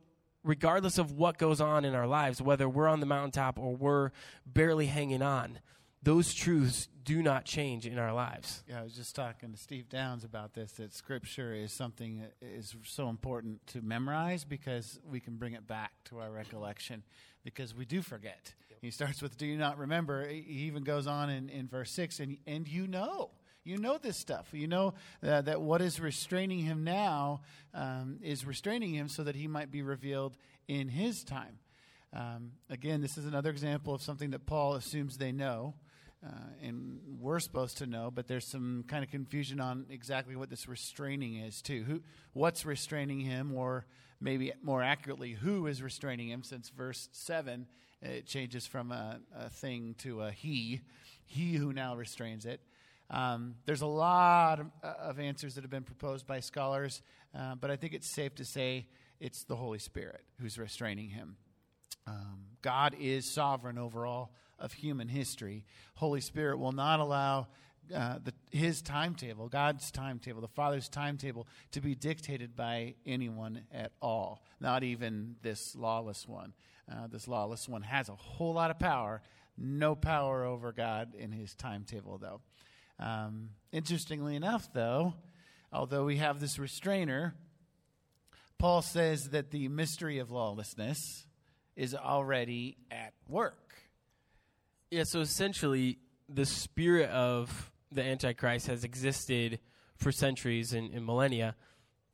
[0.42, 4.10] regardless of what goes on in our lives, whether we're on the mountaintop or we're
[4.44, 5.60] barely hanging on,
[6.06, 8.62] those truths do not change in our lives.
[8.68, 12.34] Yeah, I was just talking to Steve Downs about this that scripture is something that
[12.40, 17.02] is so important to memorize because we can bring it back to our recollection
[17.42, 18.54] because we do forget.
[18.70, 18.78] Yep.
[18.82, 20.28] He starts with, Do you not remember?
[20.28, 23.30] He even goes on in, in verse 6, and, and you know.
[23.64, 24.50] You know this stuff.
[24.52, 27.40] You know uh, that what is restraining him now
[27.74, 30.36] um, is restraining him so that he might be revealed
[30.68, 31.58] in his time.
[32.12, 35.74] Um, again, this is another example of something that Paul assumes they know.
[36.26, 36.30] Uh,
[36.62, 40.66] and we're supposed to know, but there's some kind of confusion on exactly what this
[40.66, 41.84] restraining is too.
[41.84, 43.86] Who, what's restraining him, or
[44.20, 46.42] maybe more accurately, who is restraining him?
[46.42, 47.66] Since verse seven,
[48.02, 50.80] it changes from a, a thing to a he,
[51.24, 52.60] he who now restrains it.
[53.08, 57.02] Um, there's a lot of, of, answers that have been proposed by scholars,
[57.38, 58.88] uh, but I think it's safe to say
[59.20, 61.36] it's the Holy Spirit who's restraining him.
[62.06, 65.64] Um, God is sovereign over all of human history.
[65.94, 67.48] Holy Spirit will not allow
[67.94, 73.92] uh, the, his timetable, God's timetable, the Father's timetable, to be dictated by anyone at
[74.00, 76.52] all, not even this lawless one.
[76.90, 79.22] Uh, this lawless one has a whole lot of power,
[79.56, 82.40] no power over God in his timetable, though.
[82.98, 85.14] Um, interestingly enough, though,
[85.72, 87.34] although we have this restrainer,
[88.58, 91.26] Paul says that the mystery of lawlessness
[91.76, 93.74] is already at work.
[94.90, 99.58] Yeah, so essentially, the spirit of the Antichrist has existed
[99.96, 101.54] for centuries and, and millennia.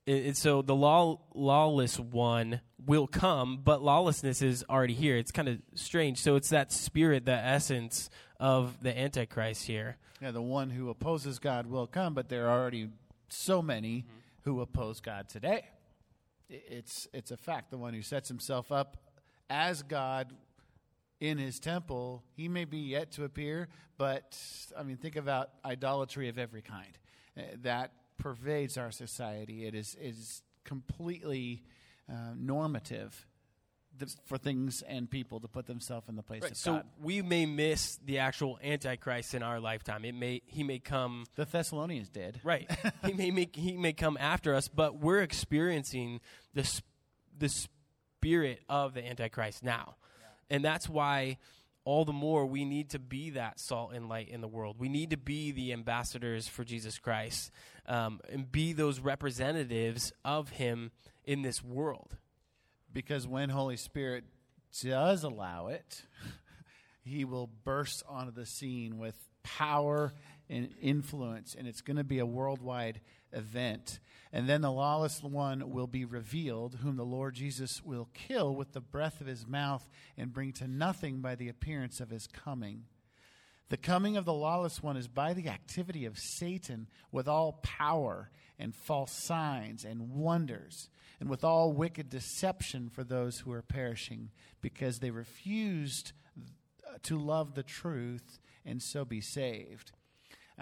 [0.07, 5.17] And, and so the law, lawless one will come, but lawlessness is already here.
[5.17, 6.19] It's kind of strange.
[6.19, 9.97] So it's that spirit, the essence of the Antichrist here.
[10.21, 12.89] Yeah, the one who opposes God will come, but there are already
[13.29, 14.11] so many mm-hmm.
[14.43, 15.67] who oppose God today.
[16.49, 17.71] It's, it's a fact.
[17.71, 18.97] The one who sets himself up
[19.53, 20.33] as God
[21.21, 24.37] in his temple, he may be yet to appear, but
[24.77, 26.99] I mean, think about idolatry of every kind.
[27.37, 29.67] Uh, that pervades our society.
[29.67, 31.63] It is, is completely
[32.11, 33.27] uh, normative
[34.25, 36.83] for things and people to put themselves in the place right, of so God.
[36.83, 40.05] So we may miss the actual Antichrist in our lifetime.
[40.05, 41.25] It may he may come.
[41.37, 42.41] The Thessalonians did.
[42.43, 42.71] Right.
[43.07, 46.21] he may make, he may come after us, but we're experiencing
[46.55, 46.81] this
[47.39, 47.49] the
[48.23, 49.97] spirit of the Antichrist now.
[50.49, 51.39] And that's why
[51.85, 54.77] all the more we need to be that salt and light in the world.
[54.79, 57.51] We need to be the ambassadors for Jesus Christ
[57.87, 60.93] um, and be those representatives of Him
[61.25, 62.17] in this world.
[62.93, 64.23] Because when Holy Spirit
[64.85, 66.05] does allow it,
[67.05, 70.13] He will burst onto the scene with power
[70.49, 73.01] and influence, and it's going to be a worldwide
[73.33, 73.99] event.
[74.33, 78.73] And then the lawless one will be revealed, whom the Lord Jesus will kill with
[78.73, 82.85] the breath of his mouth and bring to nothing by the appearance of his coming.
[83.69, 88.31] The coming of the lawless one is by the activity of Satan with all power
[88.59, 90.89] and false signs and wonders,
[91.21, 96.13] and with all wicked deception for those who are perishing, because they refused
[97.03, 99.93] to love the truth and so be saved.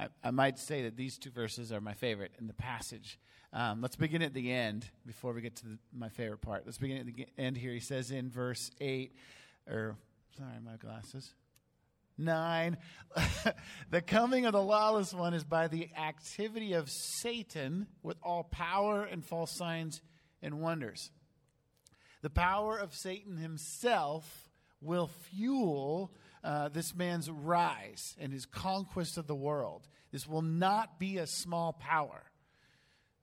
[0.01, 3.19] I, I might say that these two verses are my favorite in the passage.
[3.53, 6.63] Um, let's begin at the end before we get to the, my favorite part.
[6.65, 7.73] Let's begin at the end here.
[7.73, 9.15] He says in verse 8,
[9.69, 9.97] or,
[10.39, 11.35] sorry, my glasses.
[12.17, 12.79] 9.
[13.91, 19.05] the coming of the lawless one is by the activity of Satan with all power
[19.05, 20.01] and false signs
[20.41, 21.11] and wonders.
[22.23, 24.49] The power of Satan himself
[24.81, 26.11] will fuel
[26.43, 29.89] uh, this man's rise and his conquest of the world.
[30.13, 32.23] This will not be a small power.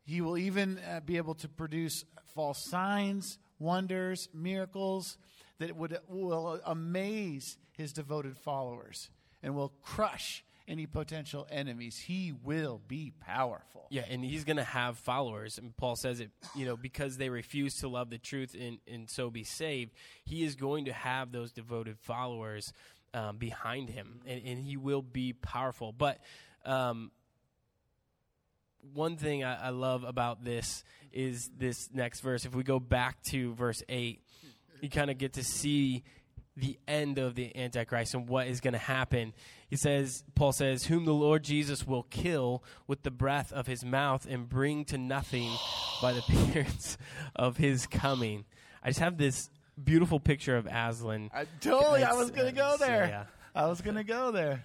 [0.06, 5.17] He will even uh, be able to produce false signs, wonders, miracles
[5.60, 9.10] that would, will amaze his devoted followers
[9.43, 11.97] and will crush any potential enemies.
[11.97, 13.88] He will be powerful.
[13.89, 15.58] Yeah, and he's going to have followers.
[15.58, 19.10] And Paul says it, you know, because they refuse to love the truth and, and
[19.10, 19.93] so be saved,
[20.25, 22.73] he is going to have those devoted followers
[23.13, 25.91] um, behind him, and, and, he will be powerful.
[25.91, 26.20] But
[26.65, 27.12] um,
[28.93, 32.46] one thing I, I love about this is this next verse.
[32.46, 34.22] If we go back to verse 8,
[34.82, 36.04] you kind of get to see
[36.56, 39.34] the end of the Antichrist and what is going to happen.
[39.70, 43.86] He says, Paul says, Whom the Lord Jesus will kill with the breath of his
[43.86, 45.52] mouth and bring to nothing
[46.02, 46.98] by the appearance
[47.36, 48.46] of his coming.
[48.84, 49.50] I just have this
[49.84, 51.30] beautiful picture of Aslan.
[51.34, 53.08] I totally, it's, I was going to go there.
[53.08, 53.24] Yeah.
[53.56, 54.63] I was going to go there.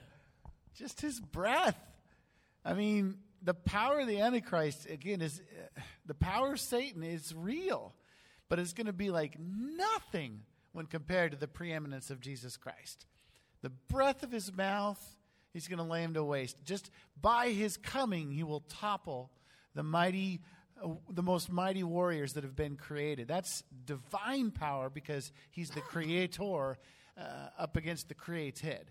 [0.75, 1.79] Just his breath.
[2.65, 7.35] I mean, the power of the Antichrist, again, is uh, the power of Satan is
[7.35, 7.93] real,
[8.49, 10.41] but it's going to be like nothing
[10.73, 13.07] when compared to the preeminence of Jesus Christ.
[13.63, 15.01] The breath of his mouth,
[15.53, 16.57] he's going to lay him to waste.
[16.65, 19.31] Just by his coming, he will topple
[19.75, 20.62] the mighty, uh,
[21.11, 23.29] the most mighty warriors that have been created.
[23.29, 26.79] That's divine power because he's the creator
[27.19, 27.23] uh,
[27.59, 28.91] up against the created.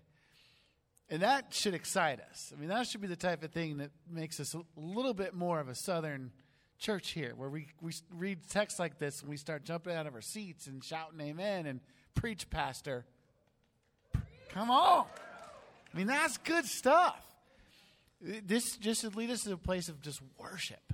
[1.09, 2.53] And that should excite us.
[2.55, 5.33] I mean, that should be the type of thing that makes us a little bit
[5.33, 6.31] more of a southern
[6.79, 10.15] church here, where we, we read texts like this and we start jumping out of
[10.15, 11.79] our seats and shouting amen and
[12.15, 13.05] preach, Pastor.
[14.49, 15.05] Come on.
[15.93, 17.23] I mean, that's good stuff.
[18.21, 20.93] This just should lead us to a place of just worship,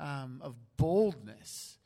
[0.00, 1.78] um, of boldness,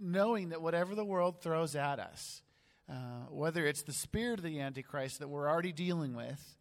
[0.00, 2.42] knowing that whatever the world throws at us,
[2.90, 6.56] uh, whether it's the spirit of the Antichrist that we're already dealing with,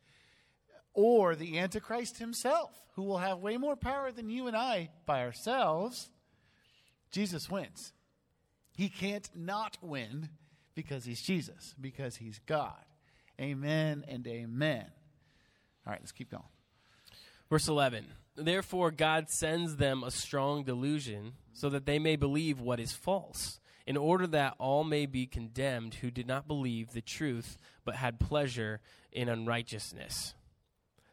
[0.93, 5.21] or the Antichrist himself, who will have way more power than you and I by
[5.21, 6.10] ourselves,
[7.12, 7.93] Jesus wins.
[8.75, 10.30] He can't not win
[10.75, 12.84] because he's Jesus, because he's God.
[13.39, 14.86] Amen and amen.
[15.86, 16.43] All right, let's keep going.
[17.49, 22.80] Verse 11 Therefore, God sends them a strong delusion so that they may believe what
[22.80, 27.58] is false, in order that all may be condemned who did not believe the truth
[27.84, 28.80] but had pleasure
[29.12, 30.34] in unrighteousness.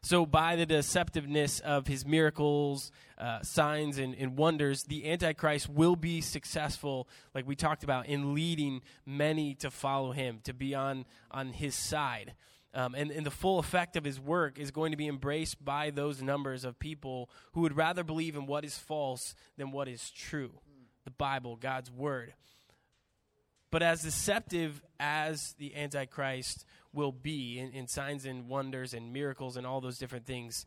[0.01, 5.97] So, by the deceptiveness of his miracles, uh, signs, and, and, wonders, the Antichrist will
[5.97, 11.03] be successful, like we talked about, in leading many to follow him, to be on,
[11.31, 12.33] on his side.
[12.73, 15.89] Um, and, and the full effect of his work is going to be embraced by
[15.89, 20.11] those numbers of people who would rather believe in what is false than what is
[20.11, 20.51] true
[21.05, 22.33] the Bible, God's Word.
[23.71, 29.57] But as deceptive as the Antichrist will be in, in signs and wonders and miracles
[29.57, 30.65] and all those different things,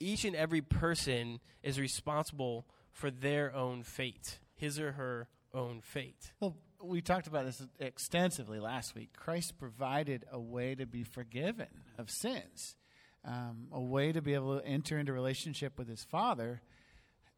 [0.00, 6.32] each and every person is responsible for their own fate, his or her own fate.
[6.40, 9.10] Well, we talked about this extensively last week.
[9.16, 11.68] Christ provided a way to be forgiven
[11.98, 12.76] of sins,
[13.24, 16.62] um, a way to be able to enter into relationship with his Father.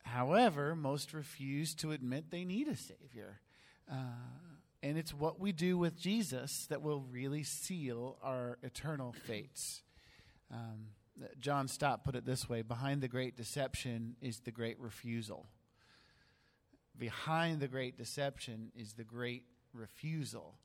[0.05, 3.41] However, most refuse to admit they need a Savior.
[3.91, 3.95] Uh,
[4.83, 9.83] and it's what we do with Jesus that will really seal our eternal fates.
[10.53, 10.89] Um,
[11.41, 15.47] John Stott put it this way Behind the great deception is the great refusal.
[16.99, 20.59] Behind the great deception is the great refusal.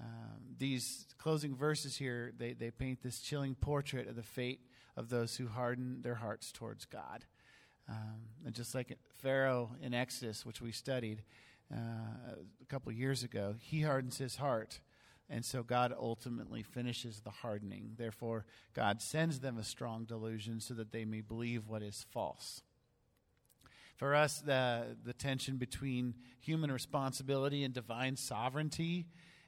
[0.00, 4.60] Um, these closing verses here, they, they paint this chilling portrait of the fate
[4.96, 7.24] of those who harden their hearts towards God.
[7.88, 11.22] Um, and just like Pharaoh in Exodus, which we studied,
[11.72, 14.80] uh, a couple years ago, he hardens his heart.
[15.30, 17.92] And so God ultimately finishes the hardening.
[17.98, 22.62] Therefore, God sends them a strong delusion so that they may believe what is false.
[23.98, 29.06] For us, the, the tension between human responsibility and divine sovereignty,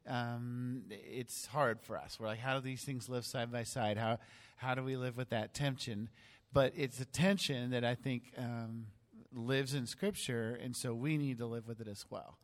[0.08, 2.18] um, it's hard for us.
[2.18, 3.96] We're like, how do these things live side by side?
[3.96, 4.18] How,
[4.56, 6.08] how do we live with that tension?
[6.52, 8.86] But it's a tension that I think um,
[9.32, 12.36] lives in Scripture, and so we need to live with it as well.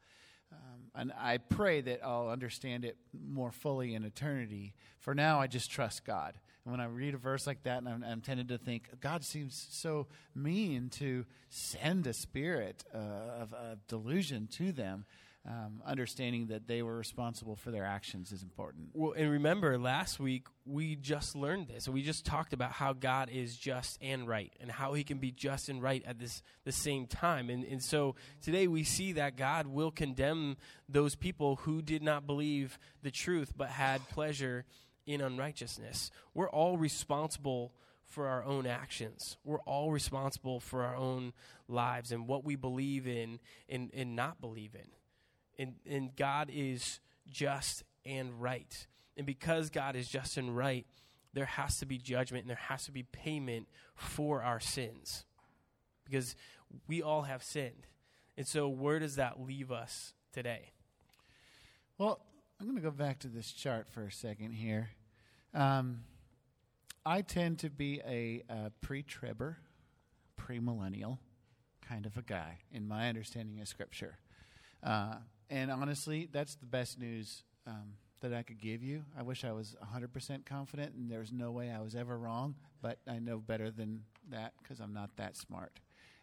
[0.57, 4.75] Um, and I pray that I'll understand it more fully in eternity.
[4.99, 6.39] For now, I just trust God.
[6.65, 9.25] And when I read a verse like that, and I'm, I'm tempted to think, God
[9.25, 12.99] seems so mean to send a spirit uh,
[13.41, 15.05] of, of delusion to them
[15.47, 18.89] um, understanding that they were responsible for their actions is important.
[18.95, 21.89] Well, and remember, last week we just learned this.
[21.89, 25.31] We just talked about how God is just and right, and how He can be
[25.31, 27.49] just and right at this the same time.
[27.49, 30.57] And and so today we see that God will condemn
[30.89, 34.65] those people who did not believe the truth but had pleasure
[35.07, 36.11] in unrighteousness.
[36.35, 37.73] We're all responsible
[38.05, 39.37] for our own actions.
[39.45, 41.33] We're all responsible for our own
[41.69, 43.39] lives and what we believe in
[43.69, 44.89] and, and not believe in.
[45.59, 48.87] And, and God is just and right.
[49.17, 50.87] And because God is just and right,
[51.33, 55.25] there has to be judgment and there has to be payment for our sins.
[56.05, 56.37] Because
[56.87, 57.87] we all have sinned.
[58.37, 60.73] And so, where does that leave us today?
[61.99, 62.21] Well,
[62.61, 64.91] I'm going to go back to this chart for a second here.
[65.55, 66.01] Um,
[67.05, 69.59] I tend to be a, a pre tribber,
[70.39, 71.19] premillennial
[71.89, 74.19] kind of a guy in my understanding of Scripture.
[74.87, 75.17] Uh,
[75.51, 79.05] and honestly, that's the best news um, that I could give you.
[79.19, 82.99] I wish I was 100% confident and there's no way I was ever wrong, but
[83.09, 85.81] I know better than that because I'm not that smart.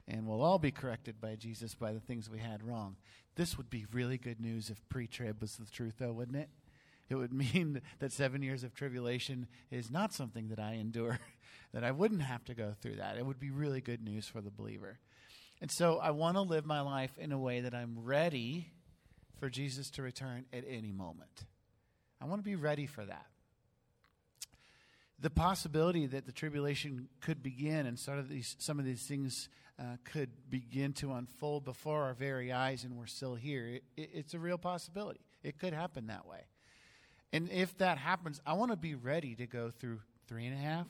[0.08, 2.96] And we'll all be corrected by Jesus by the things we had wrong.
[3.36, 6.50] This would be really good news if pre trib was the truth, though, wouldn't it?
[7.10, 11.20] It would mean that seven years of tribulation is not something that I endure,
[11.74, 13.18] that I wouldn't have to go through that.
[13.18, 15.00] It would be really good news for the believer.
[15.64, 18.68] And so I want to live my life in a way that I'm ready
[19.40, 21.46] for Jesus to return at any moment.
[22.22, 23.28] I want to be ready for that.
[25.22, 29.48] The possibility that the tribulation could begin and sort of these, some of these things
[29.80, 34.10] uh, could begin to unfold before our very eyes and we're still here, it, it,
[34.14, 35.22] it's a real possibility.
[35.44, 36.42] It could happen that way.
[37.32, 40.62] And if that happens, I want to be ready to go through three and a
[40.62, 40.88] half,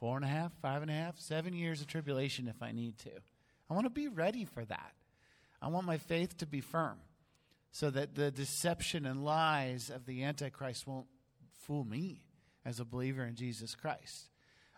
[0.00, 2.98] four and a half, five and a half, seven years of tribulation if I need
[2.98, 3.10] to.
[3.70, 4.92] I want to be ready for that.
[5.62, 6.98] I want my faith to be firm
[7.70, 11.06] so that the deception and lies of the Antichrist won't
[11.54, 12.24] fool me
[12.64, 14.28] as a believer in Jesus Christ.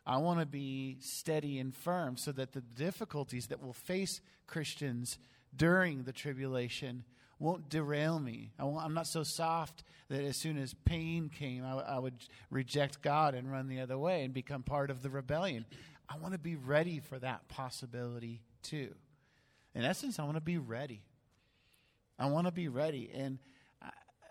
[0.05, 5.19] I want to be steady and firm so that the difficulties that will face Christians
[5.57, 7.05] during the tribulation
[7.39, 8.53] won't derail me.
[8.59, 13.01] I am not so soft that as soon as pain came, I, I would reject
[13.01, 15.65] God and run the other way and become part of the rebellion.
[16.09, 18.95] I want to be ready for that possibility too.
[19.75, 21.03] In essence, I want to be ready.
[22.19, 23.11] I want to be ready.
[23.15, 23.39] And
[23.83, 23.89] I,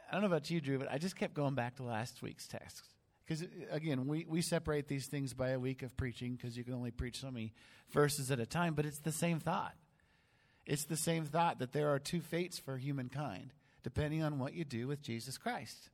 [0.10, 2.48] I don't know about you, Drew, but I just kept going back to last week's
[2.48, 2.84] text.
[3.26, 6.74] Because, again, we, we separate these things by a week of preaching because you can
[6.74, 7.54] only preach so many
[7.92, 9.76] verses at a time, but it's the same thought.
[10.66, 13.54] It's the same thought that there are two fates for humankind,
[13.84, 15.90] depending on what you do with Jesus Christ.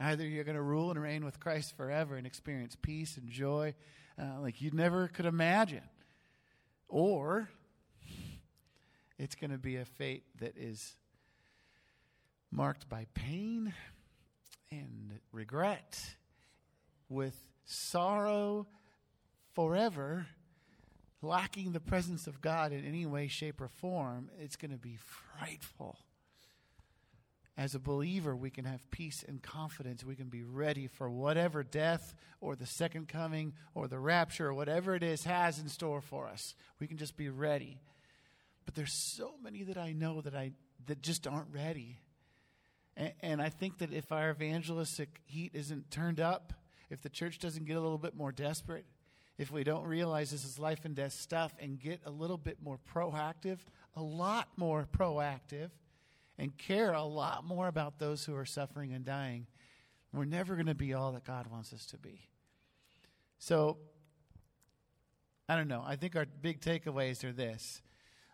[0.00, 3.74] Either you're going to rule and reign with Christ forever and experience peace and joy
[4.20, 5.82] uh, like you never could imagine,
[6.88, 7.48] or
[9.18, 10.94] it's going to be a fate that is
[12.50, 13.72] marked by pain
[14.70, 16.16] and regret,
[17.08, 18.66] with sorrow
[19.54, 20.26] forever
[21.22, 24.96] lacking the presence of God in any way, shape, or form, it's going to be
[24.96, 25.98] frightful.
[27.58, 30.04] As a believer, we can have peace and confidence.
[30.04, 34.54] We can be ready for whatever death or the second coming or the rapture or
[34.54, 36.54] whatever it is has in store for us.
[36.78, 37.80] We can just be ready.
[38.66, 40.52] But there's so many that I know that I
[40.86, 41.98] that just aren't ready.
[42.94, 46.52] And, and I think that if our evangelistic heat isn't turned up,
[46.90, 48.84] if the church doesn't get a little bit more desperate,
[49.38, 52.58] if we don't realize this is life and death stuff and get a little bit
[52.62, 53.58] more proactive,
[53.94, 55.70] a lot more proactive,
[56.38, 59.46] and care a lot more about those who are suffering and dying,
[60.12, 62.28] we're never going to be all that God wants us to be.
[63.38, 63.78] So,
[65.48, 65.82] I don't know.
[65.86, 67.82] I think our big takeaways are this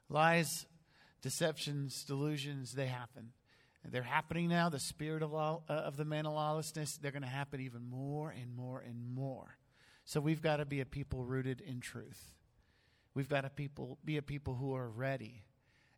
[0.09, 0.67] lies,
[1.23, 3.33] deceptions, delusions, they happen.
[3.85, 4.69] They're happening now.
[4.69, 7.89] The spirit of, law, uh, of the man of lawlessness, they're going to happen even
[7.89, 9.57] more and more and more.
[10.05, 12.33] So we've got to be a people rooted in truth.
[13.15, 15.45] We've got to people, be a people who are ready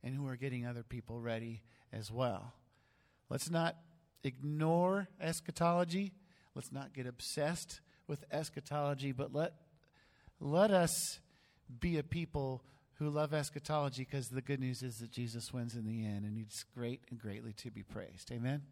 [0.03, 1.63] and who are getting other people ready
[1.97, 2.53] as well.
[3.31, 3.77] Let's not
[4.23, 6.13] ignore eschatology.
[6.55, 9.55] Let's not get obsessed with eschatology, but let,
[10.41, 11.21] let us
[11.81, 12.63] be a people
[12.99, 16.37] who love eschatology because the good news is that Jesus wins in the end and
[16.37, 18.31] he's great and greatly to be praised.
[18.31, 18.63] Amen?